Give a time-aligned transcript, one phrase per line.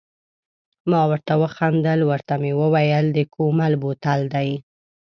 [0.89, 4.49] ما ورته و خندل، ورته مې وویل د کومل بوتل دی.